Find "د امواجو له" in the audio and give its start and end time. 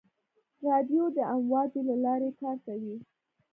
1.17-1.95